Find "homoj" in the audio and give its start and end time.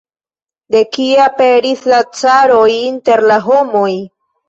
3.49-3.89